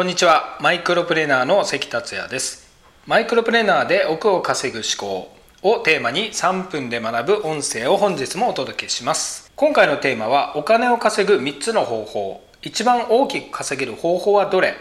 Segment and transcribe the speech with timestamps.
[0.00, 0.56] こんにちは。
[0.62, 2.72] マイクロプレーナーの関達也です。
[3.06, 5.30] マイクロプレーナーで億を稼ぐ思考
[5.60, 9.52] をテーマに3分で学ぶ音声を本日もお届けします。
[9.56, 12.42] 今回のテーマはお金を稼ぐ3つの方法。
[12.62, 14.74] 一番大きく稼げる方法はどれ？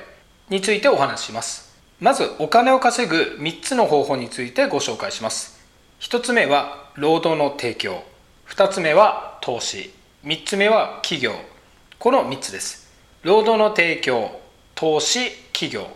[0.48, 1.78] についてお話しします。
[2.00, 5.60] まずお金を稼ぐ3つの方法についてご紹介します。
[6.00, 8.04] 1つ目は労働の提供。
[8.48, 9.94] 2つ目は投資。
[10.24, 11.34] 3つ目は企業。
[11.98, 12.90] この3つです。
[13.24, 14.40] 労働の提供。
[14.80, 15.90] 投資企業。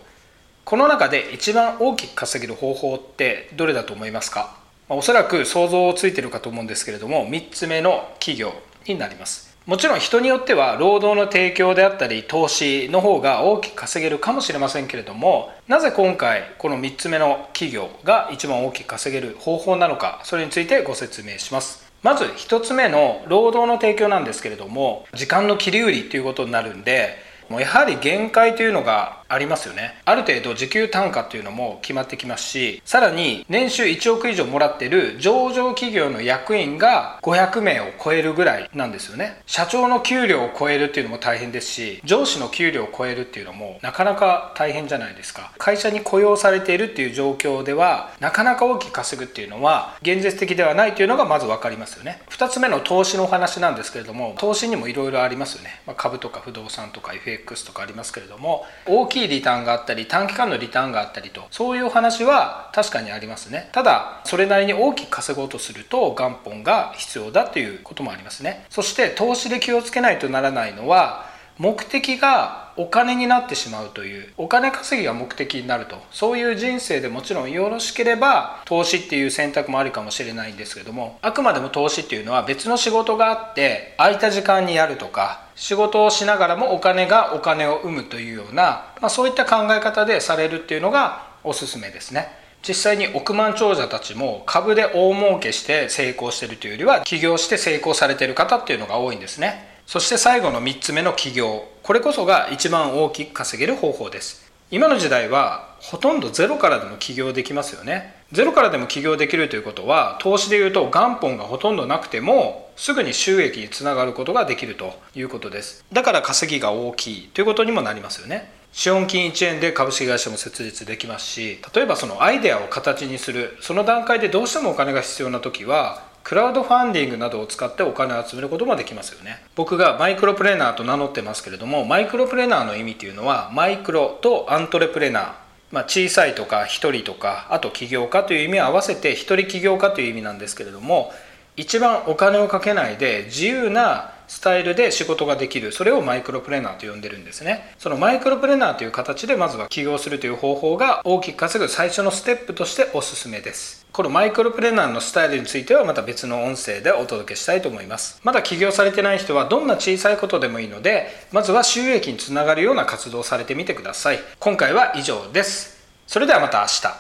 [0.65, 4.57] この中で一番大きく稼げる方法ってどれだと思いますか？
[4.89, 8.53] まおそらく想像ついてるかと思うんですけれども3つ目の企業
[8.85, 9.57] になります。
[9.65, 21.89] もちろん人によっては労働の提供であったり投資の方が大きく稼げるかもしれませんけれどもなぜ今回この3つ目の企業が一番大きく稼げる方法なのかそれについてご説明します。
[22.01, 29.95] まず1つ目の労働の提供なんですけれども時間の切り売りということになるんでもうやはり限界というのがありますよね。
[30.05, 39.41] ある程度時給単価っていうのも決まってきますしさらに年収1億以上もらってる上場企業の役員が500名を超えるぐらいなんですよね。
[39.45, 45.51] 社長の給料を超えるっていうのも大変ですし上司の給料を超えるっていうのもなかなか大変じゃないですか。
[45.57, 52.21] 会社に雇用されているっていう状況ではなかなか大きく稼ぐっていうのは現実的ではないというのがまず分かりますよね。
[52.29, 63.69] 2つ目の投資のお話なんですけれども投資にもいろいろありますよね、まあ、株とか不動産とか FX とかありますけれども大きいリターンがあったり短期間のリターンがあったりとそういうお話は確かにありますね。
[63.71, 68.65] ただそれなりに大きく稼ごうとすると元本が必要だということもありますね。
[68.69, 75.97] そして投資で気をつけないとならないのは目的がお金になってしまうというお金稼ぎが目的になると。
[76.11, 92.43] そういう人生でもちろんよろしければ投資っていう選択もあるかもしれないんですけどもあくまでも投資っていうのは別の仕事があって空いた時間にやるとか仕事をしながらもお金がお金を生むというような、まあ、そういった考え方でされるっていうのがおすすめですね。
[92.67, 99.72] 実際に億万長者たちも株で大儲けして成功してるというよりは起業して成功されてる方っていうのが多いんですね。
[99.85, 101.65] そして最後の3つ目の起業。
[101.83, 104.51] これこそが一番大きく稼げる方法です。
[104.71, 108.15] 今の時代はほとんどゼロからでも起業できますよね。
[108.31, 115.85] ゼロからでも起業できるということは投資でいうと元本がほとんどなくてもすぐに収益につながることができるということです。
[115.93, 117.27] だから稼ぎが大きい。
[117.27, 118.51] ということにもなりますよね。
[118.71, 129.43] 資本金1円で株式会社も設立できますし例えばそのアイデアを形にするその段階でどうしてもお金が必要な時はクラウドファンディングなどを使ってお金を集めることもできますよね。
[129.55, 135.33] 僕がマイクロプレーナーと名乗ってますけれどもマイクロプレーナーの意味っていうのはマイクロとアントレプレーナー。
[135.71, 141.11] まあ、小さいとか1人とかあと起業家という意味を合わせて1人起業家という意味なんですけれども
[141.57, 145.71] 一番お金をかけないで自由なスタイルで仕事ができる。
[145.71, 147.73] それをマイクロプレーナーと呼んでるんですね。
[147.77, 153.82] そのマイクロプレーナーという形でまずは起業するという方法が大きく稼ぐ最初のステップとしておすすめです。
[153.93, 158.19] このマイクロプレーナーのスタイルについてはまた別の音声でお届けしたいと思います。
[158.23, 164.19] まだ起業されてない人はどんな小さいことでもいいのでまずは収益につながるような活動をされてみてください。
[164.39, 165.77] 今回は以上です。
[166.07, 166.93] それではまた明日。